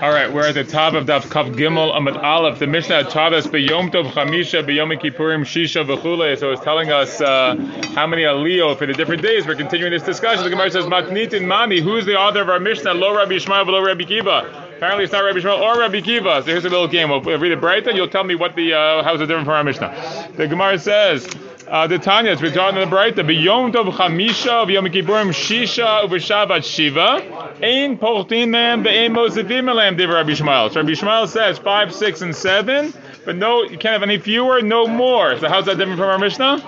All 0.00 0.10
right, 0.10 0.30
we're 0.30 0.48
at 0.48 0.54
the 0.54 0.64
top 0.64 0.94
of 0.94 1.06
Daf 1.06 1.30
Kaf 1.30 1.46
Gimel 1.46 1.94
Amad 1.94 2.20
Aleph. 2.20 2.58
The 2.58 2.66
Mishnah 2.66 3.04
taught 3.04 3.32
us 3.32 3.46
B'Yom 3.46 3.92
Tov 3.92 4.10
Chamisha 4.10 4.66
B'Yom 4.66 4.92
Kippurim 5.00 5.42
Shisha 5.44 5.86
V'Chule. 5.86 6.36
So 6.36 6.50
it's 6.50 6.60
telling 6.62 6.90
us 6.90 7.20
uh, 7.20 7.54
how 7.94 8.06
many 8.08 8.22
aliyot 8.22 8.76
for 8.76 8.86
the 8.86 8.92
different 8.92 9.22
days. 9.22 9.46
We're 9.46 9.54
continuing 9.54 9.92
this 9.92 10.02
discussion. 10.02 10.42
The 10.42 10.50
Gemara 10.50 10.72
says 10.72 10.86
Matnitin 10.86 11.46
Mani. 11.46 11.80
Who's 11.80 12.04
the 12.06 12.16
author 12.16 12.40
of 12.40 12.48
our 12.50 12.58
Mishnah? 12.58 12.92
Lo 12.92 13.16
Rabbi 13.16 13.34
Shmuel, 13.34 13.66
Lo 13.66 13.80
Rabbi 13.84 14.02
Kiva. 14.02 14.72
Apparently, 14.76 15.04
it's 15.04 15.12
not 15.12 15.20
Rabbi 15.20 15.38
Shmuel 15.38 15.60
or 15.60 15.78
Rabbi 15.78 16.00
Kiva. 16.00 16.42
So 16.42 16.50
here's 16.50 16.64
a 16.64 16.70
little 16.70 16.88
game. 16.88 17.08
We'll 17.08 17.20
read 17.20 17.52
it 17.52 17.60
Braita, 17.60 17.86
and 17.86 17.96
you'll 17.96 18.08
tell 18.08 18.24
me 18.24 18.34
what 18.34 18.56
the 18.56 18.74
uh, 18.74 19.04
how's 19.04 19.20
it 19.20 19.26
different 19.26 19.46
from 19.46 19.54
our 19.54 19.64
Mishnah. 19.64 20.32
The 20.36 20.48
Gemara 20.48 20.78
says. 20.80 21.24
Uh, 21.66 21.86
the 21.86 21.98
Tanya, 21.98 22.32
it's 22.32 22.42
in 22.42 22.52
the 22.52 22.58
Braita, 22.58 23.16
B'yom 23.16 23.72
tov 23.72 23.90
chamisha, 23.92 24.66
v'yom 24.66 24.86
kippurim 24.92 25.30
shisha, 25.32 26.04
u'v'shavat 26.04 26.62
shiva, 26.62 27.62
ein 27.62 27.96
portin 27.96 28.50
mem, 28.50 28.84
v'ein 28.84 29.12
mosifim 29.12 29.70
alam, 29.70 29.96
div 29.96 30.10
Rabbi 30.10 30.32
Shmuel. 30.32 30.70
So 30.70 30.80
Rabbi 30.80 30.92
Shmuel 30.92 31.26
says 31.26 31.58
five, 31.58 31.94
six, 31.94 32.20
and 32.20 32.36
seven, 32.36 32.92
but 33.24 33.36
no, 33.36 33.62
you 33.62 33.78
can't 33.78 33.94
have 33.94 34.02
any 34.02 34.18
fewer, 34.18 34.60
no 34.60 34.86
more. 34.86 35.38
So 35.38 35.48
how's 35.48 35.64
that 35.66 35.78
different 35.78 35.98
from 35.98 36.10
our 36.10 36.18
Mishnah? 36.18 36.62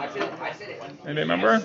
Anybody 1.05 1.21
remember? 1.21 1.63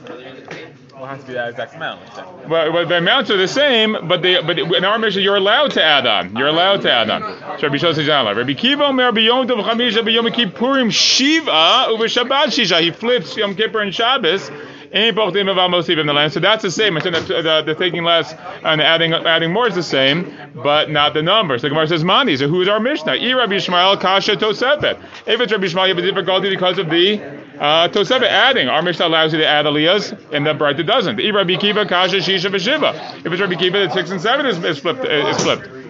It 1.04 1.08
has 1.08 1.22
to 1.22 1.28
be 1.28 1.34
that 1.34 1.50
exact 1.50 1.76
amount. 1.76 2.02
Well, 2.48 2.72
well, 2.72 2.86
the 2.86 2.98
amounts 2.98 3.30
are 3.32 3.38
the 3.38 3.48
same, 3.48 3.98
but 4.08 4.22
they, 4.22 4.42
but 4.42 4.60
in 4.60 4.86
our 4.86 5.00
Mishnah, 5.00 5.22
you're 5.22 5.36
allowed 5.36 5.72
to 5.72 5.84
add 5.84 6.06
on. 6.06 6.36
You're 6.36 6.48
allowed 6.48 6.82
to 6.84 6.92
add 6.92 7.10
on. 7.10 7.22
So 7.60 7.68
Rabbi 7.68 8.34
Rabbi 8.34 8.54
Kiva 8.54 8.84
Omer 8.86 9.12
b'Yom 9.12 9.48
Tov 9.48 9.64
Chamisha 9.64 10.04
b'Yom 10.04 10.30
Kippurim 10.30 10.92
Shiva 10.92 11.88
u'v'Shabbat 11.90 12.48
Shisha. 12.48 12.82
He 12.82 12.92
flips 12.92 13.36
Yom 13.36 13.56
Kippur 13.56 13.82
and 13.82 13.94
Shabbos. 13.94 14.52
So 14.94 15.00
that's 15.00 16.64
the 16.64 16.70
same. 16.70 16.98
It's 16.98 17.06
the, 17.06 17.38
uh, 17.38 17.42
the, 17.42 17.62
the, 17.66 17.76
taking 17.76 18.04
less 18.04 18.34
and 18.62 18.82
adding 18.82 19.14
adding 19.14 19.54
more 19.54 19.70
is 19.70 19.76
the 19.76 19.84
same, 19.84 20.36
but 20.54 20.90
not 20.90 21.14
the 21.14 21.22
number. 21.22 21.58
So 21.58 21.62
the 21.62 21.70
Gemara 21.70 21.88
says 21.88 22.04
Mani. 22.04 22.36
So 22.36 22.50
who 22.50 22.60
is 22.62 22.68
our 22.68 22.82
Mishnah? 22.82 23.16
E 23.16 23.34
Rabbi 23.34 23.60
Kasha 23.60 24.36
Tosefet. 24.36 25.00
If 25.26 25.40
it's 25.40 25.54
Rabbi 25.54 25.68
Yishmael, 25.68 25.88
you 25.88 25.96
have 25.96 25.98
a 25.98 26.02
difficulty 26.02 26.50
because 26.50 26.78
of 26.78 26.90
the 26.90 27.41
uh, 27.62 27.88
adding. 28.28 28.68
Our 28.68 28.82
Mishnah 28.82 29.06
allows 29.06 29.34
you 29.34 29.40
to 29.40 29.48
add 29.48 29.66
aliyahs, 29.66 30.34
and 30.34 30.46
the 30.46 30.54
Braita 30.54 30.86
doesn't. 30.86 31.20
E 31.20 31.32
Rabbi 31.32 31.58
Kasha 31.86 32.18
Shisha 32.18 32.50
V'Shiva. 32.50 33.24
If 33.24 33.32
it's 33.32 33.40
Rabbi 33.40 33.56
Kiva, 33.56 33.88
the 33.88 33.94
six 33.94 34.10
and 34.10 34.20
seven 34.20 34.48
is, 34.48 34.64
is 34.64 34.80
flipped. 34.80 35.06
Is 35.06 35.44
flipped. 35.44 35.81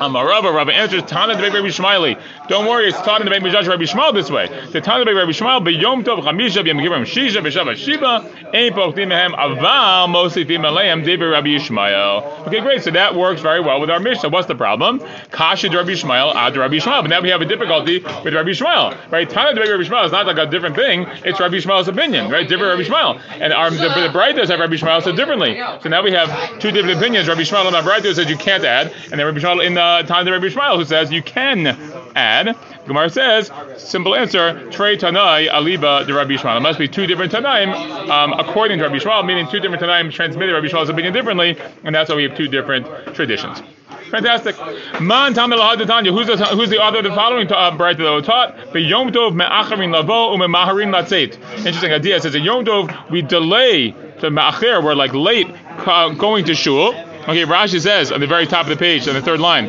Amarava, 0.00 0.54
Rabbi 0.54 0.72
answers, 0.72 1.02
Tana 1.04 1.36
the 1.36 1.42
Rabbi 1.42 1.68
Shmaili. 1.68 2.20
Don't 2.48 2.66
worry, 2.66 2.88
it's 2.88 2.98
in 2.98 3.24
the 3.24 3.30
Beit 3.30 3.42
Midrash 3.42 3.66
Rabbi 3.66 3.84
Shmuel 3.84 4.12
this 4.12 4.30
way. 4.30 4.48
The 4.70 4.80
Tana 4.80 5.04
the 5.04 5.14
Rabbi 5.14 5.30
Shmuel, 5.30 5.64
B'Yom 5.64 6.04
Tov 6.04 6.22
Chamisha 6.22 6.62
B'Yom 6.62 6.82
Kippur 6.82 7.00
Shisha 7.04 7.40
B'Shabbat 7.42 7.76
Shiva 7.76 8.28
Ein 8.54 8.72
Pochtim 8.72 9.08
Mehem 9.08 9.34
Aval 9.34 10.08
Mosifim 10.08 10.60
Aleim 10.60 11.04
Devi 11.04 11.24
Rabbi 11.24 11.48
Yishmael. 11.48 12.46
Okay, 12.46 12.60
great. 12.60 12.82
So 12.82 12.90
that 12.90 13.14
works 13.14 13.40
very 13.40 13.60
well 13.60 13.80
with 13.80 13.90
our 13.90 14.00
Mishnah. 14.00 14.28
What's 14.28 14.46
the 14.46 14.54
problem? 14.54 15.00
Kasha 15.30 15.70
Rabbi 15.70 15.92
Shmuel 15.92 16.34
Ad 16.34 16.56
Rabbi 16.56 16.76
Shmuel. 16.76 17.02
But 17.02 17.08
now 17.08 17.20
we 17.20 17.30
have 17.30 17.40
a 17.40 17.46
difficulty 17.46 18.00
with 18.00 18.34
Rabbi 18.34 18.50
Shmuel. 18.50 19.10
Right? 19.10 19.28
Tana 19.28 19.54
the 19.54 19.60
Rabbi 19.60 19.84
Shmuel 19.84 20.06
is 20.06 20.12
not 20.12 20.26
like 20.26 20.38
a 20.38 20.46
different 20.46 20.76
thing. 20.76 21.06
It's 21.24 21.40
Rabbi 21.40 21.56
Shmuel's 21.56 21.88
opinion. 21.88 22.30
Right? 22.30 22.48
Different 22.48 22.78
Rabbi 22.78 22.88
Shmuel. 22.88 23.20
And 23.40 23.52
our, 23.52 23.70
the, 23.70 23.76
the 23.76 24.10
Braitas 24.12 24.48
have 24.48 24.60
Rabbi 24.60 24.74
Shmuel 24.74 25.02
said 25.02 25.16
differently. 25.16 25.56
So 25.82 25.88
now 25.88 26.02
we 26.02 26.12
have 26.12 26.58
two 26.58 26.70
different 26.70 26.98
opinions. 26.98 27.28
Rabbi 27.28 27.42
Shmuel 27.42 27.66
and 27.66 27.76
our 27.76 27.82
Braitas 27.82 28.16
says 28.16 28.28
you 28.28 28.36
can't 28.36 28.64
add, 28.64 28.92
and 29.10 29.12
then 29.12 29.26
Rabbi 29.26 29.38
Shmuel 29.38 29.64
in 29.64 29.74
the 29.74 29.83
Tana 30.06 30.24
the 30.24 30.32
Rabbi 30.32 30.46
Shmuel 30.46 30.76
who 30.76 30.84
says 30.84 31.12
you 31.12 31.22
can 31.22 31.66
add. 32.14 32.56
Gemara 32.86 33.08
says, 33.08 33.50
simple 33.76 34.14
answer, 34.14 34.70
Trey 34.70 34.96
Tanai 34.96 35.48
Aliba 35.48 36.06
de 36.06 36.12
Rabbi 36.12 36.34
Shmuel. 36.34 36.58
It 36.58 36.60
must 36.60 36.78
be 36.78 36.88
two 36.88 37.06
different 37.06 37.32
Tanaim, 37.32 37.72
um, 38.10 38.32
according 38.34 38.78
to 38.78 38.84
Rabbi 38.84 38.98
Shmuel, 38.98 39.24
meaning 39.26 39.48
two 39.48 39.60
different 39.60 39.82
Tanaim 39.82 40.12
transmitted 40.12 40.52
Rabbi 40.52 40.66
Shmuel's 40.66 40.90
opinion 40.90 41.12
differently, 41.12 41.58
and 41.82 41.94
that's 41.94 42.10
why 42.10 42.16
we 42.16 42.24
have 42.24 42.36
two 42.36 42.48
different 42.48 42.86
traditions. 43.14 43.62
Fantastic. 44.10 44.54
Man 45.00 45.34
Tamil 45.34 45.58
Tanya. 45.86 46.12
Who's 46.12 46.26
the 46.26 46.36
who's 46.36 46.70
the 46.70 46.78
author 46.78 46.98
of 46.98 47.04
the 47.04 47.10
following 47.10 47.50
uh, 47.50 47.72
Braita 47.72 47.98
that 47.98 48.10
was 48.10 48.26
taught? 48.26 48.72
The 48.72 48.80
Yom 48.80 49.10
Tov 49.10 49.34
me'acharin 49.34 49.90
lavo 49.92 50.36
u'me'maharin 50.36 50.92
latzeit. 50.94 51.36
Interesting 51.58 51.92
idea. 51.92 52.16
It 52.16 52.22
says 52.22 52.34
in 52.34 52.44
Yom 52.44 52.64
Tov 52.64 53.10
we 53.10 53.22
delay 53.22 53.90
to 54.20 54.30
me'acher. 54.30 54.84
We're 54.84 54.94
like 54.94 55.14
late 55.14 55.48
uh, 55.86 56.10
going 56.10 56.44
to 56.44 56.54
shul. 56.54 56.94
Okay, 57.26 57.44
Rashi 57.44 57.80
says 57.80 58.12
on 58.12 58.20
the 58.20 58.26
very 58.26 58.46
top 58.46 58.64
of 58.64 58.68
the 58.68 58.76
page, 58.76 59.08
on 59.08 59.14
the 59.14 59.22
third 59.22 59.40
line, 59.40 59.68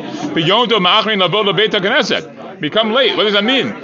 become 2.60 2.92
late. 2.92 3.16
What 3.16 3.24
does 3.24 3.32
that 3.32 3.44
mean? 3.44 3.74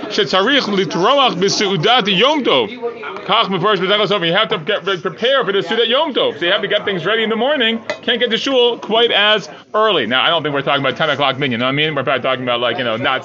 Shetzarich 3.20 3.46
litroach 3.46 3.78
b'seudat 3.78 3.98
yom 3.98 4.14
tov. 4.14 4.18
Kach 4.18 4.18
mefarish 4.18 4.26
You 4.26 4.32
have 4.32 4.48
to 4.48 4.58
get 4.58 4.84
prepare 5.02 5.44
for 5.44 5.52
the 5.52 5.58
seudat 5.58 5.88
yom 5.88 6.14
tov. 6.14 6.38
So 6.38 6.44
you 6.44 6.52
have 6.52 6.62
to 6.62 6.68
get 6.68 6.84
things 6.84 7.04
ready 7.04 7.22
in 7.22 7.30
the 7.30 7.36
morning. 7.36 7.82
Can't 8.02 8.20
get 8.20 8.30
to 8.30 8.38
shul 8.38 8.78
quite 8.78 9.10
as 9.10 9.48
early. 9.74 10.06
Now 10.06 10.22
I 10.22 10.28
don't 10.28 10.42
think 10.42 10.54
we're 10.54 10.62
talking 10.62 10.84
about 10.84 10.96
10 10.96 11.10
o'clock 11.10 11.38
minyan. 11.38 11.52
You 11.52 11.58
know 11.58 11.64
what 11.66 11.70
I 11.70 11.72
mean? 11.72 11.94
We're 11.94 12.04
probably 12.04 12.22
talking 12.22 12.44
about 12.44 12.60
like 12.60 12.78
you 12.78 12.84
know 12.84 12.96
not 12.96 13.24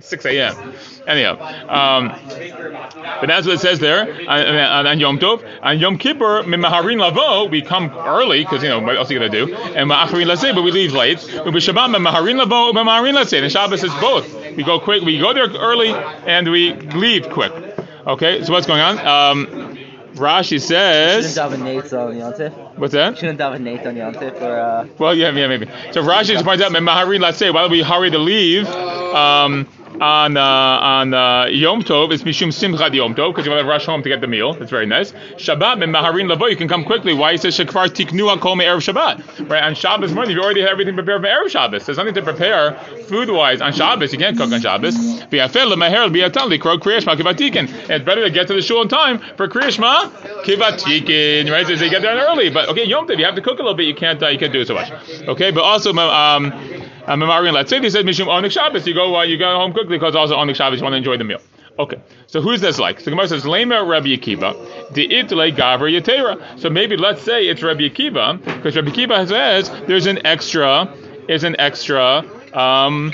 6 0.00 0.26
a.m. 0.26 0.74
Anyhow, 1.06 1.32
um, 1.68 2.08
but 3.20 3.26
that's 3.26 3.46
what 3.46 3.54
it 3.54 3.60
says 3.60 3.78
there 3.78 4.02
on, 4.28 4.86
on, 4.86 5.00
Yom 5.00 5.18
Tov. 5.18 5.42
On 5.62 5.78
Yom 5.78 5.98
Kippur, 5.98 6.42
mimaharin 6.42 6.98
lavo, 6.98 7.48
we 7.48 7.62
come 7.62 7.90
early 7.90 8.44
because 8.44 8.62
you 8.62 8.68
know 8.68 8.80
what 8.80 8.96
else 8.96 9.10
are 9.10 9.14
you 9.14 9.18
gonna 9.18 9.30
do? 9.30 9.54
And 9.54 9.90
ma'acharin 9.90 10.26
let's 10.26 10.40
say, 10.40 10.52
but 10.52 10.62
we 10.62 10.72
leave 10.72 10.92
late. 10.92 11.18
Shabbat 11.18 11.94
mimaharin 11.94 12.38
lavo, 12.38 12.72
mimaharin 12.72 13.24
say. 13.26 13.42
And 13.42 13.50
Shabbos 13.50 13.82
is 13.82 13.92
both. 13.94 14.34
We 14.56 14.62
go 14.62 14.80
quick. 14.80 15.02
We 15.02 15.18
go 15.18 15.32
there 15.32 15.48
early 15.48 15.90
and 15.90 16.50
we 16.50 16.74
leave 16.74 17.28
quick. 17.30 17.52
Okay, 18.06 18.42
so 18.44 18.52
what's 18.52 18.66
going 18.66 18.80
on? 18.80 18.98
Um, 18.98 19.78
Rashi 20.14 20.60
says. 20.60 21.34
Shouldn't 21.34 21.60
daven 21.60 21.92
on 21.92 22.14
Yontif. 22.14 22.78
What's 22.78 22.92
that? 22.94 23.18
Shouldn't 23.18 23.38
daven 23.38 23.62
on. 24.06 24.42
Uh... 24.42 24.86
Well, 24.98 25.14
yeah, 25.14 25.30
yeah, 25.30 25.46
maybe. 25.46 25.66
So 25.92 26.02
Rashi 26.02 26.26
just 26.26 26.44
points 26.44 26.62
out, 26.62 26.72
Mahari, 26.72 27.20
let's 27.20 27.38
say, 27.38 27.50
why 27.50 27.62
don't 27.62 27.70
we 27.70 27.82
hurry 27.82 28.10
to 28.10 28.18
leave? 28.18 28.66
Um, 28.68 29.68
on 30.00 30.36
uh, 30.36 30.42
on 30.42 31.12
uh, 31.14 31.46
Yom 31.46 31.82
Tov 31.82 32.12
it's 32.12 32.22
Mishum 32.22 32.48
Simchat 32.48 32.94
Yom 32.94 33.14
Tov 33.14 33.32
because 33.32 33.44
you 33.44 33.52
want 33.52 33.62
to 33.62 33.68
rush 33.68 33.84
home 33.84 34.02
to 34.02 34.08
get 34.08 34.20
the 34.20 34.26
meal. 34.26 34.54
That's 34.54 34.70
very 34.70 34.86
nice. 34.86 35.12
Shabbat 35.12 35.82
and 35.82 35.94
Maharin 35.94 36.28
Lavo 36.28 36.46
you 36.46 36.56
can 36.56 36.68
come 36.68 36.84
quickly. 36.84 37.12
Why 37.14 37.32
he 37.32 37.38
says 37.38 37.56
Shekvar 37.56 37.88
Tiknu 37.88 38.40
Kol 38.40 38.56
Erev 38.56 38.80
Shabbat? 38.80 39.50
Right 39.50 39.62
on 39.62 39.74
Shabbos 39.74 40.12
morning 40.12 40.36
you 40.36 40.42
already 40.42 40.62
have 40.62 40.70
everything 40.70 40.94
prepared 40.94 41.20
for 41.20 41.28
Erev 41.28 41.50
Shabbos. 41.50 41.84
There's 41.84 41.98
nothing 41.98 42.14
to 42.14 42.22
prepare 42.22 42.74
food 43.08 43.28
wise 43.30 43.60
on 43.60 43.72
Shabbos. 43.72 44.12
You 44.12 44.18
can't 44.18 44.36
cook 44.38 44.52
on 44.52 44.60
Shabbos. 44.60 44.94
It's 44.96 45.30
better 48.04 48.24
to 48.24 48.30
get 48.30 48.46
to 48.48 48.54
the 48.54 48.62
shul 48.62 48.82
in 48.82 48.88
time 48.88 49.18
for 49.36 49.48
Kriyashma 49.48 50.10
Kivatikin. 50.44 51.50
Right, 51.50 51.66
so 51.66 51.76
they 51.76 51.90
get 51.90 52.02
there 52.02 52.16
early. 52.16 52.48
But 52.50 52.68
okay, 52.70 52.84
Yom 52.84 53.06
Tov 53.06 53.18
you 53.18 53.24
have 53.26 53.34
to 53.34 53.42
cook 53.42 53.58
a 53.58 53.62
little 53.62 53.74
bit. 53.76 53.86
You 53.86 53.94
can't 53.94 54.22
uh, 54.22 54.28
you 54.28 54.38
can't 54.38 54.52
do 54.52 54.64
so 54.64 54.74
much. 54.74 54.90
Okay, 55.28 55.50
but 55.50 55.62
also 55.62 55.92
um. 55.94 56.89
Mamarin 57.16 57.52
let's 57.52 57.70
say 57.70 57.80
he 57.80 57.90
said 57.90 58.04
Mishum 58.04 58.26
Onik 58.26 58.50
Shabbos. 58.50 58.86
You 58.86 58.94
go 58.94 59.16
uh, 59.16 59.22
you 59.22 59.38
go 59.38 59.54
home 59.56 59.72
quickly 59.72 59.96
because 59.96 60.14
also 60.14 60.36
Onik 60.36 60.56
Shabbos 60.56 60.80
you 60.80 60.84
want 60.84 60.94
to 60.94 60.98
enjoy 60.98 61.16
the 61.16 61.24
meal. 61.24 61.40
Okay, 61.78 61.98
so 62.26 62.42
who's 62.42 62.60
this 62.60 62.78
like? 62.78 63.00
So 63.00 63.10
Gemara 63.10 63.28
says 63.28 63.44
Lema 63.44 63.88
Rabbi 63.88 64.08
Akiva, 64.08 64.92
the 64.92 65.08
Itle 65.08 65.50
Gaver 65.50 65.90
Yatera. 65.90 66.58
So 66.58 66.68
maybe 66.68 66.96
let's 66.96 67.22
say 67.22 67.46
it's 67.46 67.62
Rabbi 67.62 67.88
Akiva 67.88 68.44
because 68.44 68.76
Rabbi 68.76 68.90
Akiva 68.90 69.26
says 69.26 69.70
there's 69.86 70.06
an 70.06 70.24
extra, 70.26 70.94
is 71.28 71.42
an 71.44 71.56
extra 71.58 72.22
um, 72.54 73.12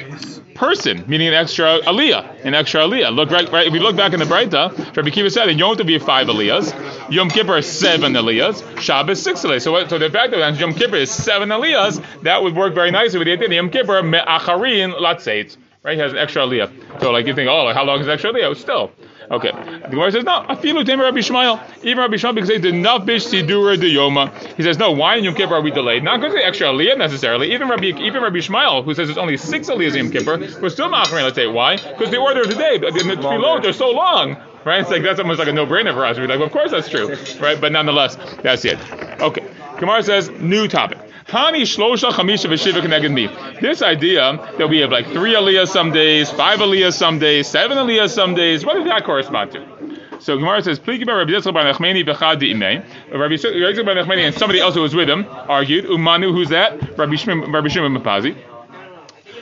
person, 0.54 1.04
meaning 1.06 1.28
an 1.28 1.34
extra 1.34 1.80
aliyah, 1.80 2.44
an 2.44 2.54
extra 2.54 2.80
aliyah. 2.80 3.14
Look 3.14 3.30
right, 3.30 3.50
right. 3.52 3.66
If 3.66 3.72
we 3.72 3.78
look 3.78 3.96
back 3.96 4.12
in 4.12 4.18
the 4.18 4.24
Breita, 4.24 4.96
Rabbi 4.96 5.10
Kiva 5.10 5.30
said 5.30 5.48
in 5.48 5.58
Yom 5.58 5.76
Tov 5.76 5.86
be 5.86 5.98
five 5.98 6.26
aliyahs, 6.26 7.10
Yom 7.10 7.28
Kippur 7.30 7.60
seven 7.62 8.14
aliyahs, 8.14 8.80
Shabbos 8.80 9.22
six 9.22 9.42
aliyahs. 9.42 9.62
So, 9.62 9.72
what, 9.72 9.90
so 9.90 9.98
the 9.98 10.10
fact 10.10 10.32
that 10.32 10.58
Yom 10.58 10.74
Kippur 10.74 10.96
is 10.96 11.10
seven 11.10 11.50
aliyahs, 11.50 12.22
that 12.22 12.42
would 12.42 12.56
work 12.56 12.74
very 12.74 12.90
nicely 12.90 13.18
with 13.18 13.26
the 13.26 13.32
idea 13.32 13.50
Yom 13.50 13.70
Kippur 13.70 14.02
me'acharin 14.02 14.98
latzeit. 14.98 15.56
Right, 15.82 15.94
he 15.94 16.00
has 16.00 16.12
an 16.12 16.18
extra 16.18 16.42
aliyah. 16.42 17.00
So 17.00 17.12
like 17.12 17.26
you 17.26 17.34
think, 17.34 17.48
oh, 17.48 17.72
how 17.72 17.84
long 17.84 18.00
is 18.00 18.08
extra 18.08 18.32
aliyah? 18.32 18.56
Still. 18.56 18.90
Okay. 19.30 19.50
The 19.50 19.88
Gemara 19.90 20.12
says, 20.12 20.24
no, 20.24 20.42
afilu 20.48 20.84
tem 20.84 21.00
Rabbi 21.00 21.18
Shmuel. 21.18 21.60
Even 21.82 21.98
Rabbi 21.98 22.14
Shmuel, 22.14 22.34
because 22.34 22.48
they 22.48 22.58
did 22.58 22.74
not 22.74 23.06
bish 23.06 23.26
sidura 23.26 23.78
de 23.78 23.92
yoma. 23.92 24.32
He 24.56 24.62
says, 24.62 24.78
no, 24.78 24.92
why 24.92 25.16
in 25.16 25.24
Yom 25.24 25.34
Kippur 25.34 25.54
are 25.54 25.60
we 25.60 25.70
delayed? 25.70 26.04
Not 26.04 26.20
because 26.20 26.34
of 26.34 26.40
the 26.40 26.46
extra 26.46 26.68
aliyah 26.68 26.96
necessarily. 26.96 27.52
Even 27.52 27.68
Rabbi, 27.68 27.86
even 27.86 28.22
Rabbi 28.22 28.38
Shmuel, 28.38 28.84
who 28.84 28.94
says 28.94 29.08
there's 29.08 29.18
only 29.18 29.36
six 29.36 29.68
aliyahs 29.68 29.96
in 29.96 30.06
Yom 30.06 30.12
Kippur, 30.12 30.38
we're 30.60 30.68
still 30.68 30.90
not 30.90 31.10
Let's 31.10 31.34
say 31.34 31.46
why? 31.46 31.76
Because 31.76 32.10
the 32.10 32.18
order 32.18 32.42
of 32.42 32.48
the 32.48 32.54
day, 32.54 32.78
the 32.78 32.86
tefillot 32.88 33.64
are 33.64 33.72
so 33.72 33.90
long. 33.90 34.36
Right? 34.64 34.80
It's 34.80 34.90
like 34.90 35.02
that's 35.02 35.20
almost 35.20 35.38
like 35.38 35.48
a 35.48 35.52
no-brainer 35.52 35.94
for 35.94 36.04
us. 36.04 36.18
We're 36.18 36.26
like, 36.26 36.38
well, 36.38 36.46
of 36.46 36.52
course 36.52 36.72
that's 36.72 36.88
true, 36.88 37.14
right? 37.40 37.60
But 37.60 37.70
nonetheless, 37.70 38.16
that's 38.42 38.64
it. 38.64 38.78
Okay. 39.20 39.46
Gemara 39.78 40.02
says, 40.02 40.28
new 40.30 40.66
topic. 40.66 40.98
This 43.60 43.82
idea 43.82 44.38
that 44.58 44.68
we 44.68 44.78
have 44.78 44.92
like 44.92 45.06
three 45.08 45.34
aliyahs 45.34 45.68
some 45.68 45.90
days, 45.90 46.30
five 46.30 46.60
aliyahs 46.60 46.94
some 46.94 47.18
days, 47.18 47.48
seven 47.48 47.76
aliyahs 47.78 48.10
some 48.10 48.34
days, 48.34 48.64
what 48.64 48.74
does 48.74 48.84
that 48.84 49.04
correspond 49.04 49.50
to? 49.52 49.60
So 50.20 50.36
Gemara 50.38 50.62
says, 50.62 50.78
Rabbi 50.78 50.96
Yitzchak 53.34 54.18
and 54.18 54.34
somebody 54.34 54.60
else 54.60 54.74
who 54.74 54.82
was 54.82 54.94
with 54.94 55.10
him 55.10 55.26
argued, 55.48 55.86
Umanu, 55.86 56.32
who's 56.32 56.48
that? 56.50 56.96
Rabbi 56.96 57.16
Shimon. 57.16 57.52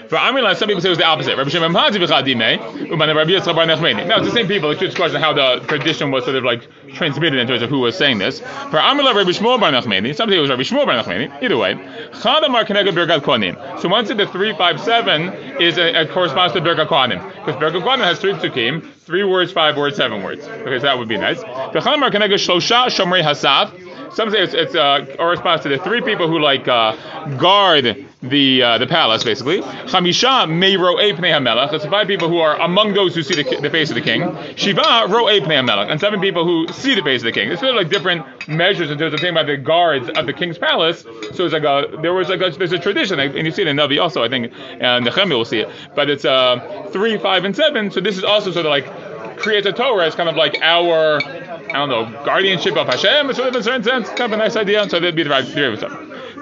For 0.09 0.17
Amrila, 0.17 0.57
some 0.57 0.69
people 0.69 0.83
say 0.83 0.89
it 0.89 0.91
was 0.91 0.99
the 0.99 1.05
opposite. 1.05 1.37
Rabbi 1.37 1.51
Shimon 1.51 1.75
Hazi 1.75 1.99
v'chadime, 1.99 2.89
uman 2.89 3.17
Rabbi 3.17 3.31
Yitzchak 3.31 3.55
bar 3.55 3.67
Nachmeni. 3.67 4.07
Now 4.07 4.19
it's 4.19 4.27
the 4.27 4.33
same 4.33 4.47
people. 4.47 4.71
It's 4.71 4.81
just 4.81 4.95
a 4.95 5.01
question 5.01 5.21
how 5.21 5.33
the 5.33 5.65
tradition 5.67 6.11
was 6.11 6.25
sort 6.25 6.37
of 6.37 6.45
like 6.45 6.69
transmitted 6.95 7.39
in 7.39 7.47
terms 7.47 7.63
of 7.63 7.71
who 7.71 7.81
was 7.81 7.97
saying 7.97 8.19
this. 8.19 8.41
For 8.41 8.79
Amrila, 8.79 9.15
Rabbi 9.15 9.31
Shmuel 9.31 9.59
bar 9.61 9.73
Nachmeni. 9.73 10.15
Some 10.15 10.29
say 10.29 10.37
it 10.37 10.41
was 10.41 10.51
Rabbi 10.51 10.63
Shmuel 10.63 10.87
bar 10.87 10.95
Nachmeni. 11.03 11.43
Either 11.43 11.57
way, 11.57 11.75
Chadamar 12.13 12.65
Birkat. 12.67 13.81
So 13.81 13.89
once 13.89 14.09
the 14.09 14.27
three 14.27 14.55
five 14.57 14.81
seven 14.81 15.33
is 15.61 15.79
a, 15.79 16.03
a 16.03 16.07
corresponds 16.09 16.53
to 16.55 16.61
Birkat 16.61 16.89
Kohanim 16.89 17.27
because 17.45 17.61
Birkat 17.61 17.83
Kohanim 17.83 18.05
has 18.05 18.19
three 18.19 18.33
psukim, 18.33 18.87
three 19.01 19.25
words, 19.25 19.53
five 19.53 19.77
words, 19.77 19.97
seven 19.97 20.23
words. 20.23 20.45
Okay, 20.45 20.79
so 20.79 20.83
that 20.83 20.99
would 20.99 21.09
be 21.09 21.17
nice. 21.17 21.41
The 21.41 21.81
Chadamar 21.81 22.11
Keneged 22.11 22.35
Shlosha 22.35 22.87
Shomrei 22.87 23.23
Hasaf. 23.23 23.84
Some 24.15 24.31
say 24.31 24.43
it's, 24.43 24.55
it's 24.55 24.75
uh, 24.75 25.07
corresponds 25.17 25.63
to 25.65 25.69
the 25.69 25.79
three 25.79 26.01
people 26.01 26.29
who 26.29 26.39
like 26.39 26.69
uh, 26.69 26.95
guard 27.37 28.07
the 28.23 28.63
uh, 28.63 28.79
the 28.79 28.87
palace, 28.87 29.25
basically. 29.25 29.61
Chamisha 29.61 30.49
meiro 30.49 30.97
pnei 30.97 31.33
hamelach. 31.33 31.73
It's 31.73 31.85
five 31.87 32.07
people 32.07 32.29
who 32.29 32.39
are 32.39 32.59
among 32.61 32.95
those 32.95 33.15
who 33.15 33.23
see 33.23 33.43
the, 33.43 33.61
the 33.61 33.71
face 33.71 33.91
of 33.91 33.97
the 33.97 34.01
king. 34.01 34.23
Shiva 34.57 35.07
ro'e 35.09 35.41
pnei 35.41 35.61
hamelach, 35.61 35.91
and 35.91 36.01
seven 36.01 36.21
people 36.21 36.45
who 36.45 36.73
see 36.73 36.95
the 36.95 37.03
face 37.03 37.21
of 37.21 37.27
the 37.27 37.33
king. 37.33 37.51
It's 37.51 37.61
sort 37.61 37.75
of 37.75 37.77
like 37.77 37.91
different 37.91 38.49
measures 38.49 38.91
in 38.91 38.99
terms 38.99 39.15
of 39.15 39.21
thinking 39.21 39.37
about 39.37 39.47
the 39.47 39.57
guards 39.57 40.09
of 40.09 40.27
the 40.27 40.33
king's 40.33 40.59
palace. 40.59 41.03
So 41.33 41.45
it's 41.45 41.53
like 41.53 41.65
a 41.65 41.97
there 42.01 42.15
was 42.15 42.29
like 42.29 42.41
a, 42.41 42.51
there's 42.51 42.73
a 42.73 42.79
tradition, 42.79 43.19
and 43.21 43.35
you 43.35 43.51
see 43.51 43.63
it 43.63 43.69
in 43.69 43.77
Navi 43.77 44.01
also, 44.01 44.23
I 44.23 44.29
think, 44.29 44.53
and 44.81 45.05
Nehemiah 45.05 45.37
will 45.37 45.45
see 45.45 45.61
it. 45.61 45.69
But 45.95 46.09
it's 46.09 46.25
uh, 46.25 46.89
three, 46.93 47.19
five, 47.19 47.45
and 47.45 47.55
seven. 47.55 47.91
So 47.91 48.01
this 48.01 48.17
is 48.17 48.25
also 48.25 48.53
sort 48.53 48.67
of 48.67 48.71
like 48.71 48.87
creates 49.37 49.67
a 49.67 49.73
Torah 49.73 50.07
as 50.07 50.15
kind 50.15 50.29
of 50.29 50.37
like 50.37 50.59
our 50.63 51.21
I 51.23 51.73
don't 51.73 51.89
know, 51.89 52.25
guardianship 52.25 52.77
of 52.77 52.87
Hashem, 52.87 53.33
sort 53.35 53.49
of 53.49 53.55
in 53.55 53.61
a 53.61 53.65
certain 53.65 53.83
sense, 53.83 54.09
kind 54.11 54.21
of 54.21 54.33
a 54.33 54.37
nice 54.37 54.55
idea. 54.55 54.89
So 54.89 55.01
that'd 55.01 55.17
be 55.17 55.25
the 55.25 55.31
right 55.31 55.45
view 55.45 55.77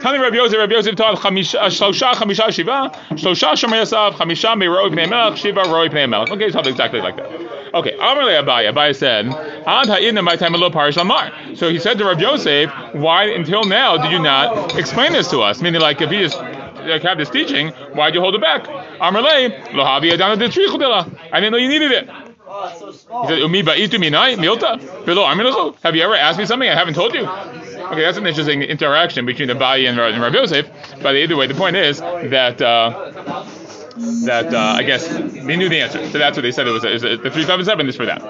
Tani 0.02 0.18
Rabbi 0.18 0.34
Yosef, 0.34 0.58
Rabbi 0.58 0.74
Yosef 0.74 0.96
taught 0.96 1.14
uh, 1.14 1.30
Shlosha, 1.30 2.12
Chamisha, 2.14 2.50
Shiva, 2.50 2.90
Shlosha 3.12 3.52
Shomei 3.52 3.82
Yasav, 3.82 4.14
Chamisha 4.14 4.60
Meiroi 4.60 4.90
Pnei 4.90 5.08
Melech, 5.08 5.38
Shiva 5.38 5.62
Roi 5.62 5.88
Pnei 5.88 6.08
Melech. 6.08 6.28
Okay, 6.30 6.46
it's 6.46 6.66
exactly 6.66 7.00
like 7.00 7.16
that. 7.16 7.26
Okay, 7.72 7.92
Amarle 7.92 8.42
Abaye, 8.42 8.72
Abaye 8.72 8.96
said, 8.96 9.26
Ad 9.28 9.86
ha'idna 9.86 10.20
my 10.20 10.34
time 10.34 10.54
a 10.54 10.58
little 10.58 10.72
parish 10.72 10.96
lamar. 10.96 11.30
So 11.54 11.70
he 11.70 11.78
said 11.78 11.98
to 11.98 12.04
Rabbi 12.04 12.20
Yosef, 12.20 12.70
why 12.94 13.26
until 13.26 13.62
now 13.62 13.96
did 13.96 14.10
you 14.10 14.18
not 14.18 14.76
explain 14.76 15.12
this 15.12 15.30
to 15.30 15.40
us? 15.40 15.62
Meaning, 15.62 15.80
like, 15.80 16.00
if 16.00 16.10
he 16.10 16.18
just 16.18 16.36
like, 16.36 17.02
have 17.02 17.16
this 17.16 17.30
teaching, 17.30 17.68
why 17.92 18.08
did 18.08 18.16
you 18.16 18.20
hold 18.20 18.34
it 18.34 18.40
back? 18.40 18.64
Amarle, 19.00 19.50
Lohavi 19.68 20.12
Adana 20.12 20.36
de 20.36 20.46
I 21.32 21.40
didn't 21.40 21.52
know 21.52 21.58
you 21.58 21.68
needed 21.68 21.92
it. 21.92 22.08
He 23.28 23.38
Umi 23.40 23.62
ba'itu 23.62 23.98
minai 23.98 24.36
milta 24.36 25.04
below. 25.04 25.24
Have 25.82 25.96
you 25.96 26.02
ever 26.02 26.14
asked 26.14 26.38
me 26.38 26.46
something 26.46 26.68
I 26.68 26.74
haven't 26.74 26.94
told 26.94 27.14
you? 27.14 27.26
Okay, 27.26 28.02
that's 28.02 28.18
an 28.18 28.26
interesting 28.26 28.62
interaction 28.62 29.26
between 29.26 29.48
the 29.48 29.54
Ba'i 29.54 29.88
and 29.88 29.98
Rabbi 29.98 30.36
Yosef. 30.36 30.68
But 31.02 31.16
either 31.16 31.36
way, 31.36 31.46
the 31.46 31.54
point 31.54 31.76
is 31.76 31.98
that 32.00 32.62
uh, 32.62 33.44
that 34.26 34.54
uh, 34.54 34.58
I 34.58 34.82
guess 34.82 35.08
they 35.08 35.56
knew 35.56 35.68
the 35.68 35.80
answer. 35.80 36.08
So 36.10 36.18
that's 36.18 36.36
what 36.36 36.42
they 36.42 36.52
said. 36.52 36.66
It 36.66 36.70
was, 36.70 36.84
it 36.84 36.92
was 36.92 37.02
the 37.02 37.30
three 37.30 37.44
five 37.44 37.58
and 37.58 37.66
seven 37.66 37.88
is 37.88 37.96
for 37.96 38.06
that. 38.06 38.20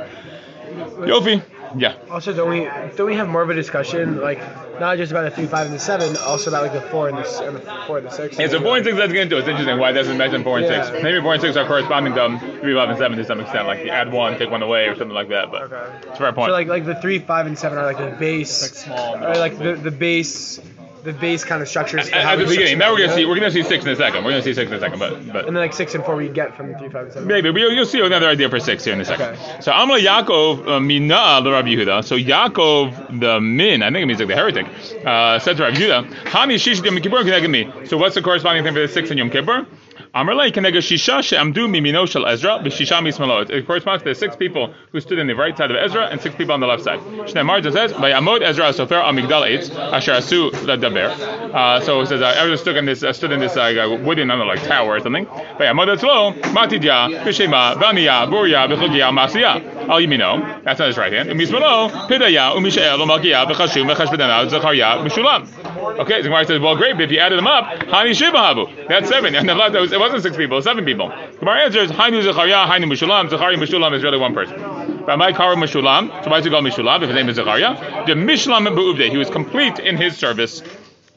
Yofi. 1.00 1.42
Yeah. 1.76 1.94
Also, 2.10 2.32
don't 2.32 2.48
we 2.50 2.64
don't 2.96 3.06
we 3.06 3.14
have 3.16 3.28
more 3.28 3.42
of 3.42 3.50
a 3.50 3.54
discussion 3.54 4.20
like 4.20 4.38
not 4.80 4.96
just 4.96 5.12
about 5.12 5.22
the 5.22 5.30
three, 5.30 5.46
five, 5.46 5.66
and 5.66 5.74
the 5.74 5.78
seven, 5.78 6.16
also 6.16 6.50
about 6.50 6.62
like 6.62 6.72
the 6.72 6.80
four 6.88 7.08
and 7.08 7.18
the, 7.18 7.44
and 7.46 7.56
the 7.56 7.60
four 7.86 7.98
and 7.98 8.06
the 8.06 8.10
six? 8.10 8.38
Yeah, 8.38 8.48
so 8.48 8.60
four 8.60 8.76
and 8.76 8.84
six. 8.84 8.96
Let's 8.96 9.12
get 9.12 9.22
into. 9.22 9.38
It's 9.38 9.48
interesting 9.48 9.78
why 9.78 9.90
it 9.90 9.94
doesn't 9.94 10.16
mention 10.18 10.42
four 10.42 10.58
and 10.58 10.66
Yeah. 10.66 10.84
six. 10.90 11.02
Maybe 11.02 11.20
four 11.20 11.32
and 11.34 11.40
six 11.42 11.56
are 11.56 11.66
corresponding 11.66 12.14
to 12.14 12.24
um, 12.24 12.38
three, 12.60 12.74
five, 12.74 12.88
and 12.88 12.98
seven 12.98 13.16
to 13.18 13.24
some 13.24 13.40
extent. 13.40 13.66
Like 13.66 13.84
you 13.84 13.90
add 13.90 14.12
one, 14.12 14.38
take 14.38 14.50
one 14.50 14.62
away, 14.62 14.86
or 14.88 14.96
something 14.96 15.14
like 15.14 15.28
that. 15.28 15.50
But 15.50 15.62
Okay. 15.72 15.96
it's 16.08 16.16
a 16.16 16.16
fair 16.16 16.32
point. 16.32 16.48
So 16.48 16.52
like 16.52 16.68
like 16.68 16.84
the 16.84 16.94
three, 16.94 17.18
five, 17.18 17.46
and 17.46 17.58
seven 17.58 17.78
are 17.78 17.84
like 17.84 17.98
the 17.98 18.16
base, 18.18 18.62
Like 18.62 18.72
small. 18.72 19.16
or 19.24 19.34
like 19.36 19.58
the, 19.58 19.74
the 19.74 19.90
base, 19.90 20.58
the 21.02 21.12
base 21.12 21.44
kind 21.44 21.62
of 21.62 21.68
structures. 21.68 22.08
at, 22.08 22.14
at 22.14 22.36
the 22.36 22.46
beginning. 22.46 22.78
Now 22.78 22.92
we're 22.92 22.98
gonna 22.98 23.14
see. 23.14 23.24
We're 23.24 23.34
gonna 23.34 23.50
see 23.50 23.62
six 23.62 23.84
in 23.84 23.90
a 23.90 23.96
second. 23.96 24.24
We're 24.24 24.30
gonna 24.30 24.42
see 24.42 24.54
six 24.54 24.70
in 24.70 24.76
a 24.76 24.80
second. 24.80 24.98
But 24.98 25.32
but. 25.32 25.46
and 25.46 25.56
then 25.56 25.62
like 25.62 25.72
six 25.72 25.94
and 25.94 26.04
four 26.04 26.16
we 26.16 26.28
get 26.28 26.56
from 26.56 26.72
the 26.72 26.78
three, 26.78 26.88
five, 26.88 27.04
and 27.04 27.12
seven. 27.12 27.28
Maybe, 27.28 27.50
but 27.50 27.60
you'll, 27.60 27.72
you'll 27.72 27.86
see 27.86 28.00
another 28.00 28.28
idea 28.28 28.48
for 28.48 28.60
six 28.60 28.84
here 28.84 28.94
in 28.94 29.00
a 29.00 29.04
second. 29.04 29.34
Okay. 29.34 29.60
So 29.60 29.72
Amla 29.72 30.00
Yaakov 30.00 30.68
uh, 30.68 30.80
Mina 30.80 31.40
the 31.42 31.50
Rabbi 31.50 31.68
Yehuda. 31.68 32.04
So 32.04 32.16
Yaakov 32.16 33.20
the 33.20 33.40
Min, 33.40 33.82
I 33.82 33.90
think 33.90 34.02
it 34.02 34.06
means 34.06 34.18
like 34.18 34.28
the 34.28 34.34
heretic, 34.34 34.66
uh, 35.06 35.38
said 35.38 35.56
to 35.56 35.64
Rabbi 35.64 35.76
Yehuda, 35.76 36.12
Hani 36.24 36.60
Shish 36.60 36.82
Yom 36.82 36.96
Kippur 37.00 37.48
me. 37.48 37.70
So 37.86 37.96
what's 37.96 38.14
the 38.14 38.22
corresponding 38.22 38.64
thing 38.64 38.74
for 38.74 38.80
the 38.80 38.88
six 38.88 39.10
in 39.10 39.18
Yom 39.18 39.30
Kippur? 39.30 39.66
Amrlei 40.14 40.52
Keneged 40.52 40.82
Shisha 40.82 41.22
She'amdu 41.22 41.68
Mimino 41.68 42.08
Shel 42.08 42.26
Ezra 42.26 42.58
B'Shisha 42.58 43.00
Mismalo. 43.00 43.48
It 43.50 43.66
corresponds 43.66 44.02
to 44.02 44.08
the 44.08 44.14
six 44.14 44.36
people 44.36 44.74
who 44.90 45.00
stood 45.00 45.18
on 45.18 45.26
the 45.26 45.34
right 45.34 45.56
side 45.56 45.70
of 45.70 45.76
Ezra 45.76 46.06
and 46.06 46.20
six 46.20 46.34
people 46.34 46.54
on 46.54 46.60
the 46.60 46.66
left 46.66 46.82
side. 46.84 47.00
Shnei 47.00 47.44
Marja 47.44 47.72
says, 47.72 47.92
Vayamod 47.92 48.42
Ezra 48.42 48.72
Sofer 48.72 49.02
Amigdal 49.02 49.48
Eitz 49.48 49.70
Asher 49.92 50.12
Asu 50.12 50.50
Ladaber. 50.50 51.10
Uh, 51.54 51.80
so 51.80 52.00
it 52.00 52.06
says, 52.06 52.20
uh, 52.20 52.34
Ezra 52.36 52.58
stood 52.58 52.76
in 52.76 52.86
this, 52.86 53.02
uh, 53.02 53.12
stood 53.12 53.32
in 53.32 53.40
this 53.40 53.56
uh, 53.56 53.98
wooden, 54.02 54.30
I 54.30 54.36
don't 54.36 54.46
know, 54.46 54.52
like 54.52 54.62
tower 54.66 54.96
or 54.96 55.00
something. 55.00 55.26
Vayamod 55.26 55.96
Etzlo 55.96 56.34
Matidya 56.52 57.22
B'Shema 57.24 57.74
Vaniya 57.76 58.28
Buria 58.28 58.68
B'Chogya 58.68 59.10
Masiya. 59.10 59.71
Oh, 59.88 59.92
Al 59.92 60.00
Yimino, 60.00 60.62
that's 60.64 60.78
not 60.78 60.88
his 60.88 60.96
right 60.96 61.12
hand. 61.12 61.28
Umismalo 61.28 61.90
Pidaya 62.08 62.54
Umishael 62.54 62.98
Umalkiya 62.98 63.46
B'Chashum 63.46 63.92
B'Chashbedana 63.92 64.48
Zechariah 64.48 64.98
B'Shulam. 65.04 65.98
Okay, 65.98 66.22
Gemara 66.22 66.44
says, 66.46 66.60
well, 66.60 66.76
great, 66.76 66.94
but 66.94 67.02
if 67.02 67.10
you 67.10 67.18
added 67.18 67.38
them 67.38 67.46
up, 67.46 67.64
Hani 67.80 68.14
Shiva 68.14 68.38
Habu. 68.38 68.66
That's 68.88 69.08
seven. 69.08 69.34
And 69.42 69.48
it 69.50 69.54
was- 69.56 69.92
it 69.92 69.98
wasn't 70.00 70.22
six 70.22 70.36
people, 70.36 70.60
seven 70.62 70.84
people. 70.84 71.08
Gemara 71.40 71.64
answers, 71.64 71.90
Hainu 71.90 72.22
Zechariah, 72.22 72.66
Hainu 72.66 72.84
Mishulam. 72.92 73.28
Zechariah 73.28 73.56
Mishulam 73.56 73.92
is 73.94 74.02
really 74.02 74.18
one 74.18 74.34
person. 74.34 74.56
But 75.04 75.16
my 75.18 75.32
Kara 75.32 75.56
Mishulam, 75.56 76.22
so 76.24 76.30
why 76.30 76.38
is 76.38 76.44
he 76.44 76.50
called 76.50 76.64
Mishulam 76.64 77.02
if 77.02 77.08
his 77.08 77.14
name 77.16 77.28
is 77.28 77.36
Zechariah? 77.36 78.06
The 78.06 78.12
Mishlam 78.14 78.64
Be'ubde, 78.74 79.10
he 79.10 79.16
was 79.16 79.28
complete 79.30 79.78
in 79.80 79.96
his 79.96 80.16
service. 80.16 80.62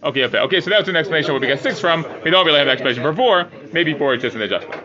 Okay, 0.04 0.24
okay, 0.26 0.40
okay, 0.40 0.62
so 0.62 0.70
that's 0.70 0.88
an 0.90 0.96
explanation 0.96 1.32
where 1.34 1.42
we 1.42 1.48
get 1.48 1.62
six 1.62 1.80
from. 1.80 2.06
We 2.24 2.30
don't 2.32 2.46
really 2.46 2.60
have 2.60 2.68
an 2.68 2.72
explanation 2.74 3.02
for 3.04 3.14
four. 3.16 3.48
Maybe 3.74 3.94
four 3.98 4.14
is 4.16 4.22
just 4.22 4.36
an 4.36 4.42
adjustment. 4.44 4.76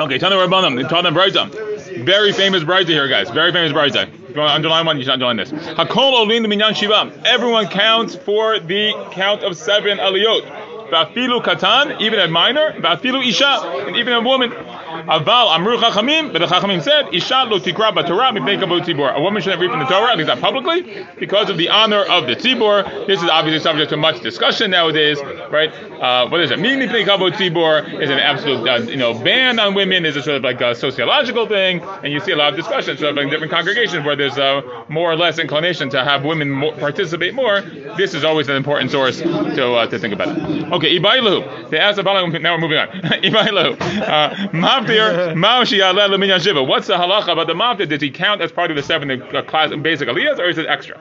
Okay, 0.00 0.18
Tana 0.18 0.36
Rabbanim, 0.36 0.88
Tana 0.88 1.10
Braita. 1.12 1.69
Very 2.04 2.32
famous 2.32 2.62
Braita 2.62 2.88
here, 2.88 3.08
guys. 3.08 3.30
Very 3.30 3.52
famous 3.52 3.72
Braita. 3.72 4.08
If 4.08 4.36
you 4.36 4.40
want 4.40 4.50
to 4.50 4.54
underline 4.54 4.86
one, 4.86 4.96
you 4.96 5.04
should 5.04 5.12
underline 5.12 5.36
this. 5.36 5.50
Hakol 5.50 6.12
Olin 6.12 6.48
Minyan 6.48 6.74
Shiva. 6.74 7.12
Everyone 7.24 7.66
counts 7.68 8.14
for 8.14 8.58
the 8.58 8.92
count 9.12 9.42
of 9.42 9.56
seven 9.56 9.98
aliyot. 9.98 10.42
Vafilu 10.90 11.42
katan, 11.42 12.00
even 12.00 12.18
a 12.18 12.28
minor. 12.28 12.72
Vafilu 12.72 13.24
isha, 13.26 13.86
and 13.86 13.96
even 13.96 14.12
a 14.12 14.20
woman. 14.20 14.50
Aval 15.10 15.52
amru 15.56 15.76
chachamim, 15.76 16.32
but 16.32 16.38
the 16.38 16.46
chachamim 16.46 16.80
said, 16.80 17.12
isha 17.12 17.44
lo 17.48 17.58
tikra 17.58 17.92
b'torah 17.92 18.30
mipnei 18.30 18.56
kavod 18.62 18.82
tzibor. 18.84 19.12
A 19.12 19.20
woman 19.20 19.42
shouldn't 19.42 19.60
read 19.60 19.72
from 19.72 19.80
the 19.80 19.86
Torah, 19.86 20.12
at 20.12 20.18
least 20.18 20.28
not 20.28 20.38
publicly, 20.38 21.04
because 21.18 21.50
of 21.50 21.56
the 21.56 21.68
honor 21.68 22.04
of 22.04 22.28
the 22.28 22.36
tzibor. 22.36 23.08
This 23.08 23.20
is 23.20 23.28
obviously 23.28 23.58
subject 23.58 23.90
to 23.90 23.96
much 23.96 24.20
discussion 24.22 24.70
nowadays, 24.70 25.18
right? 25.50 25.72
Uh, 26.00 26.28
what 26.28 26.38
does 26.38 26.52
it 26.52 26.60
mean? 26.60 26.78
Mipnei 26.78 27.04
kavod 27.04 27.32
tzibor 27.32 28.00
is 28.00 28.08
an 28.08 28.20
absolute, 28.20 28.68
uh, 28.68 28.76
you 28.82 28.96
know, 28.96 29.12
ban 29.18 29.58
on 29.58 29.74
women. 29.74 30.06
Is 30.06 30.14
it 30.14 30.22
sort 30.22 30.36
of 30.36 30.44
like 30.44 30.60
a 30.60 30.76
sociological 30.76 31.48
thing? 31.48 31.80
And 32.04 32.12
you 32.12 32.20
see 32.20 32.30
a 32.30 32.36
lot 32.36 32.50
of 32.52 32.56
discussion, 32.56 32.96
sort 32.96 33.18
of 33.18 33.18
in 33.18 33.30
different 33.30 33.52
congregations 33.52 34.06
where 34.06 34.14
there's 34.14 34.38
a 34.38 34.62
more 34.88 35.10
or 35.10 35.16
less 35.16 35.40
inclination 35.40 35.90
to 35.90 36.04
have 36.04 36.24
women 36.24 36.48
more, 36.50 36.72
participate 36.74 37.34
more. 37.34 37.62
This 37.96 38.14
is 38.14 38.22
always 38.22 38.48
an 38.48 38.54
important 38.54 38.92
source 38.92 39.18
to 39.18 39.72
uh, 39.74 39.86
to 39.88 39.98
think 39.98 40.14
about 40.14 40.28
it. 40.28 40.72
Okay, 40.72 40.96
ibailu. 41.00 41.68
They 41.70 41.78
asked 41.78 41.98
about 41.98 42.30
now 42.40 42.54
we're 42.54 42.60
moving 42.60 42.78
on. 42.78 42.88
ibailu. 43.26 43.80
Uh, 43.80 44.48
What's 46.66 46.86
the 46.86 46.94
halacha 46.94 47.32
about 47.32 47.46
the 47.46 47.54
maftir? 47.54 47.88
Does 47.88 48.00
he 48.00 48.10
count 48.10 48.40
as 48.40 48.52
part 48.52 48.70
of 48.70 48.76
the 48.76 48.82
seven 48.82 49.10
uh, 49.10 49.76
basic 49.76 50.08
aliyahs, 50.08 50.38
or 50.38 50.48
is 50.48 50.58
it 50.58 50.66
extra? 50.66 50.98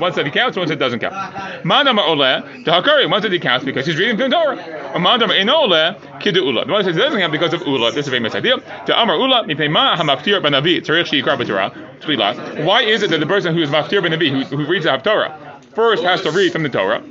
One 0.00 0.12
said 0.12 0.26
he 0.26 0.32
counts, 0.32 0.56
one 0.56 0.68
said 0.68 0.78
doesn't 0.78 1.00
count. 1.00 1.14
Oleh, 1.64 2.64
the 2.64 2.70
Hakari. 2.70 3.10
One 3.10 3.22
said 3.22 3.32
he 3.32 3.38
counts 3.38 3.64
because 3.64 3.86
he's 3.86 3.96
reading 3.96 4.16
from 4.16 4.30
Torah. 4.30 4.56
Kidu 6.20 6.44
Ula. 6.44 6.66
One 6.66 6.84
he 6.84 6.92
doesn't 6.92 7.18
count 7.18 7.32
because 7.32 7.52
of 7.52 7.62
Ula. 7.66 7.92
This 7.92 8.06
is 8.06 8.08
a 8.08 8.10
famous 8.10 8.34
idea. 8.34 8.58
To 8.86 9.00
Amar 9.00 9.16
Ula, 9.16 9.46
Ma 9.46 9.96
HaMaftir 9.96 10.40
Tzarich 10.40 11.10
B'Torah. 11.22 12.64
Why 12.64 12.82
is 12.82 13.02
it 13.02 13.10
that 13.10 13.20
the 13.20 13.26
person 13.26 13.54
who 13.54 13.62
is 13.62 13.70
Maftir 13.70 14.00
Banavi, 14.00 14.30
who, 14.30 14.56
who 14.56 14.66
reads 14.66 14.84
the 14.84 14.90
Haftorah, 14.90 15.32
first 15.74 16.02
has 16.02 16.22
to 16.22 16.30
read 16.30 16.52
from 16.52 16.62
the 16.62 16.68
Torah? 16.68 17.02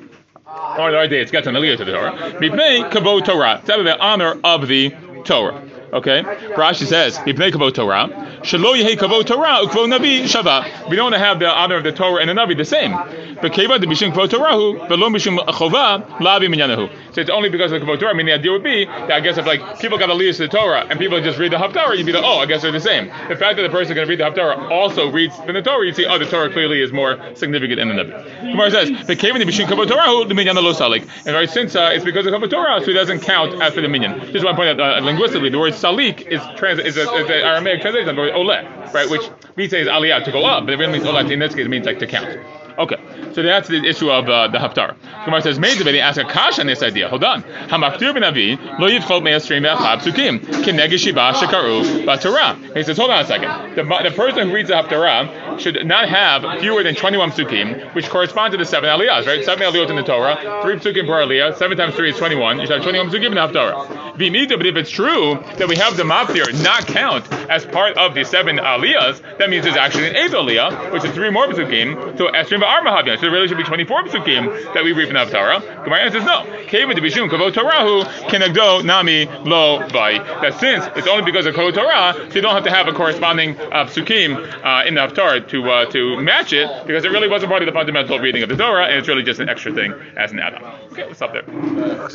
Or 0.79 0.91
the 0.91 1.07
day, 1.09 1.19
it's 1.19 1.31
got 1.31 1.45
an 1.45 1.55
aliyah 1.55 1.77
to 1.77 1.85
the 1.85 1.91
Torah. 1.91 2.13
Mipnei 2.39 2.89
kavod 2.89 3.25
Torah. 3.25 3.59
It's 3.59 3.69
out 3.69 3.79
of 3.79 3.85
the 3.85 3.99
honor 3.99 4.39
of 4.43 4.67
the 4.67 4.95
Torah. 5.25 5.61
Okay? 5.91 6.21
Rashi 6.21 6.85
says, 6.85 7.17
Mipnei 7.19 7.51
kavod 7.51 7.73
Torah. 7.73 8.07
Shelo 8.41 8.75
yehi 8.79 8.95
kavod 8.95 9.25
Torah 9.25 9.65
Navi 9.89 10.23
shava. 10.23 10.89
We 10.89 10.95
don't 10.95 11.05
want 11.05 11.15
to 11.15 11.19
have 11.19 11.39
the 11.39 11.47
honor 11.47 11.77
of 11.77 11.83
the 11.83 11.91
Torah 11.91 12.21
and 12.21 12.29
the 12.29 12.33
Navi 12.33 12.55
the 12.57 12.65
same. 12.65 12.91
But 12.91 13.53
keva 13.53 13.79
de 13.79 13.87
bishim 13.87 14.11
kavod 14.11 14.29
Torahu, 14.29 14.87
velo 14.87 15.09
chova 15.09 16.05
lavi 16.19 16.47
minyanahu. 16.53 16.89
So 17.13 17.21
it's 17.21 17.29
only 17.29 17.49
because 17.49 17.71
of 17.71 17.81
the 17.81 17.85
kavod 17.85 17.99
Torah. 17.99 18.11
I 18.11 18.13
mean, 18.13 18.27
the 18.27 18.33
idea 18.33 18.51
would 18.51 18.63
be 18.63 18.85
that 18.85 19.11
I 19.11 19.19
guess 19.19 19.37
if 19.37 19.45
like 19.45 19.79
people 19.79 19.97
got 19.97 20.09
aliyahs 20.09 20.37
to 20.37 20.43
the 20.43 20.47
Torah 20.49 20.85
and 20.89 20.99
people 20.99 21.19
just 21.21 21.39
read 21.39 21.51
the 21.51 21.57
Haftarah, 21.57 21.97
you'd 21.97 22.05
be 22.05 22.11
like, 22.11 22.23
oh, 22.23 22.39
I 22.39 22.45
guess 22.45 22.61
they're 22.61 22.71
the 22.71 22.79
same. 22.79 23.07
The 23.27 23.35
fact 23.35 23.57
that 23.57 23.63
the 23.63 23.69
person 23.69 23.95
going 23.95 24.07
to 24.07 24.09
read 24.09 24.19
the 24.19 24.29
Haftarah 24.29 24.69
also 24.69 25.09
reads 25.09 25.37
the 25.37 25.61
Torah, 25.61 25.85
you'd 25.85 25.95
see, 25.95 26.05
oh, 26.05 26.17
the 26.17 26.25
Torah 26.25 26.51
clearly 26.51 26.81
is 26.81 26.91
more 26.91 27.19
significant 27.35 27.79
than 27.79 27.89
the 27.89 28.03
Navi. 28.03 28.51
Gemara 28.51 28.71
says, 28.71 28.89
"The 29.07 29.15
b'shin 29.15 29.67
kavod 29.67 30.27
the 30.27 30.33
minyan 30.33 30.55
lo 30.55 30.73
salik." 30.73 31.07
And 31.25 31.35
right, 31.35 31.49
since 31.49 31.75
uh, 31.75 31.91
it's 31.93 32.05
because 32.05 32.25
of 32.25 32.33
kavod 32.33 32.49
Torah, 32.49 32.83
so 32.83 32.91
it 32.91 32.93
doesn't 32.93 33.21
count 33.21 33.53
for 33.73 33.81
the 33.81 33.87
minyan. 33.87 34.19
Just 34.31 34.45
want 34.45 34.55
to 34.55 34.63
point 34.63 34.79
out 34.79 34.97
uh, 34.97 35.03
linguistically, 35.03 35.49
the 35.49 35.59
word 35.59 35.73
salik 35.79 36.21
is 36.27 36.41
trans 36.57 36.79
is, 36.79 36.97
a, 36.97 37.01
is 37.01 37.29
an 37.29 37.31
Aramaic 37.31 37.81
translation 37.81 38.09
of 38.09 38.15
oleh, 38.17 38.93
right? 38.93 39.09
Which 39.09 39.29
we 39.55 39.67
say 39.69 39.81
is 39.81 39.87
aliyah 39.87 40.23
to 40.25 40.31
go 40.31 40.45
up, 40.45 40.65
but 40.65 40.73
it 40.73 40.77
really 40.77 40.93
means 40.93 41.05
oleh. 41.05 41.29
In 41.31 41.39
this 41.39 41.55
case, 41.55 41.65
it 41.65 41.69
means 41.69 41.85
like 41.85 41.99
to 41.99 42.07
count. 42.07 42.39
Okay, 42.79 42.95
so 43.33 43.43
that's 43.43 43.67
the 43.67 43.85
issue 43.85 44.09
of 44.09 44.29
uh, 44.29 44.47
the 44.47 44.57
haftar. 44.57 44.95
Gemara 45.25 45.41
says, 45.41 45.59
"Made 45.59 45.79
they 45.79 45.99
ask 45.99 46.17
a 46.17 46.23
kasha 46.23 46.61
on 46.61 46.67
this 46.67 46.81
idea. 46.81 47.09
Hold 47.09 47.25
on. 47.25 47.43
Hamaftir 47.43 48.13
ben 48.13 48.23
Avi 48.23 48.55
lo 48.55 48.87
yitchol 48.87 49.21
me'asrim 49.21 49.63
ve'achab 49.63 49.99
psukim 49.99 50.39
kinegi 50.39 50.97
shiva 50.97 51.33
shekaru 51.33 52.05
b'Torah." 52.05 52.77
He 52.77 52.83
says, 52.83 52.95
"Hold 52.97 53.11
on 53.11 53.19
a 53.19 53.27
second. 53.27 53.75
The, 53.75 53.83
the 53.83 54.15
person 54.15 54.47
who 54.47 54.55
reads 54.55 54.69
the 54.69 54.75
haftarah 54.75 55.59
should 55.59 55.85
not 55.85 56.07
have 56.07 56.61
fewer 56.61 56.81
than 56.83 56.95
21 56.95 57.31
psukim, 57.31 57.93
which 57.93 58.07
correspond 58.07 58.53
to 58.53 58.57
the 58.57 58.65
seven 58.65 58.89
aliyahs, 58.89 59.27
right? 59.27 59.43
Seven 59.43 59.67
aliyot 59.67 59.89
in 59.89 59.97
the 59.97 60.03
Torah, 60.03 60.61
three 60.63 60.75
psukim 60.77 61.05
per 61.05 61.25
aliyah. 61.25 61.57
Seven 61.57 61.77
times 61.77 61.95
three 61.95 62.11
is 62.11 62.17
21. 62.17 62.59
You 62.59 62.65
should 62.65 62.75
have 62.75 62.83
21 62.83 63.09
psukim 63.09 63.25
in 63.25 63.31
the 63.35 63.41
haftarah. 63.41 64.15
V'imita, 64.15 64.57
but 64.57 64.65
if 64.65 64.77
it's 64.77 64.89
true 64.89 65.35
that 65.57 65.67
we 65.67 65.75
have 65.75 65.97
the 65.97 66.03
maftir 66.03 66.47
not 66.63 66.87
count 66.87 67.29
as 67.49 67.65
part 67.65 67.97
of 67.97 68.15
the 68.15 68.23
seven 68.23 68.57
aliyahs, 68.57 69.21
that 69.37 69.49
means 69.49 69.65
there's 69.65 69.75
actually 69.75 70.07
an 70.07 70.15
eighth 70.15 70.31
aliyah, 70.31 70.93
which 70.93 71.03
is 71.03 71.11
three 71.11 71.29
more 71.29 71.47
psukim. 71.47 72.17
So 72.17 72.27
esrim 72.27 72.61
havyan. 72.69 73.19
So 73.19 73.27
it 73.27 73.29
really 73.29 73.47
should 73.47 73.57
be 73.57 73.63
24 73.63 74.03
psukim 74.03 74.73
that 74.73 74.83
we 74.83 74.93
read 74.93 75.07
from 75.07 75.15
the 75.15 75.25
haftarah. 75.25 75.83
Gemara 75.83 76.11
says 76.11 76.23
no. 76.23 76.45
Kevin 76.67 76.95
to 76.95 77.01
bishum 77.01 77.29
kavod 77.29 77.53
torahu 77.53 78.03
kenagdo 78.29 78.83
nami 78.83 79.25
lo 79.25 79.87
vai. 79.89 80.17
That 80.41 80.59
since 80.59 80.85
it's 80.95 81.07
only 81.07 81.23
because 81.23 81.45
of 81.45 81.55
kavod 81.55 81.73
Torah, 81.73 82.13
so 82.29 82.35
you 82.35 82.41
don't 82.41 82.53
have 82.53 82.63
to 82.63 82.71
have 82.71 82.87
a 82.87 82.93
corresponding 82.93 83.57
uh, 83.57 83.85
psukim 83.85 84.35
uh, 84.63 84.87
in 84.87 84.95
the 84.95 85.01
haftarah 85.01 85.47
to 85.49 85.69
uh, 85.69 85.85
to 85.91 86.21
match 86.21 86.53
it 86.53 86.69
because 86.85 87.05
it 87.05 87.09
really 87.09 87.27
wasn't 87.27 87.49
part 87.49 87.61
of 87.61 87.65
the 87.65 87.73
fundamental 87.73 88.19
reading 88.19 88.43
of 88.43 88.49
the 88.49 88.55
Torah, 88.55 88.85
and 88.85 88.97
it's 88.97 89.07
really 89.07 89.23
just 89.23 89.39
an 89.39 89.49
extra 89.49 89.73
thing 89.73 89.93
as 90.17 90.31
an 90.31 90.39
add-on. 90.39 90.63
Okay, 90.91 91.05
let's 91.05 91.17
stop 91.17 91.33
there. 91.33 92.09